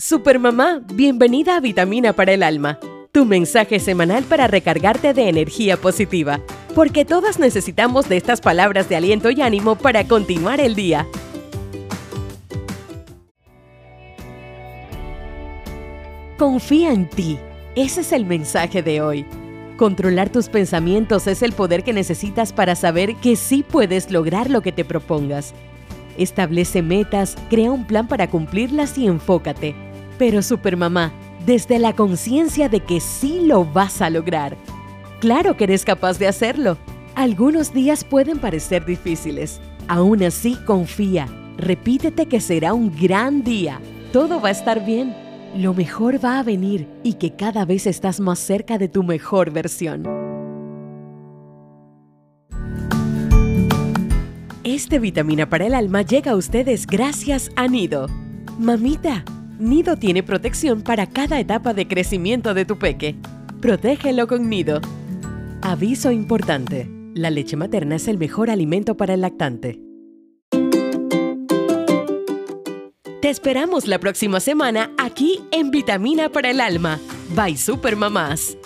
[0.00, 2.78] Supermamá, bienvenida a Vitamina para el Alma,
[3.12, 6.40] tu mensaje semanal para recargarte de energía positiva,
[6.74, 11.06] porque todas necesitamos de estas palabras de aliento y ánimo para continuar el día.
[16.38, 17.38] Confía en ti,
[17.76, 19.26] ese es el mensaje de hoy.
[19.76, 24.62] Controlar tus pensamientos es el poder que necesitas para saber que sí puedes lograr lo
[24.62, 25.52] que te propongas.
[26.16, 29.89] Establece metas, crea un plan para cumplirlas y enfócate
[30.20, 31.14] pero Supermamá,
[31.46, 34.54] desde la conciencia de que sí lo vas a lograr.
[35.18, 36.76] Claro que eres capaz de hacerlo.
[37.14, 39.62] Algunos días pueden parecer difíciles.
[39.88, 41.26] Aún así, confía.
[41.56, 43.80] Repítete que será un gran día.
[44.12, 45.16] Todo va a estar bien.
[45.56, 49.50] Lo mejor va a venir y que cada vez estás más cerca de tu mejor
[49.50, 50.02] versión.
[54.64, 58.06] Este vitamina para el alma llega a ustedes gracias a Nido.
[58.58, 59.24] Mamita,
[59.60, 63.14] Nido tiene protección para cada etapa de crecimiento de tu peque.
[63.60, 64.80] Protégelo con Nido.
[65.60, 66.88] Aviso importante.
[67.14, 69.78] La leche materna es el mejor alimento para el lactante.
[73.20, 76.98] Te esperamos la próxima semana aquí en Vitamina para el Alma.
[77.36, 78.56] Bye Supermamás.